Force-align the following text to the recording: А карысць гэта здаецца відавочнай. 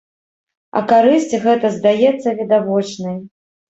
А 0.79 0.83
карысць 0.93 1.39
гэта 1.45 1.73
здаецца 1.79 2.29
відавочнай. 2.43 3.19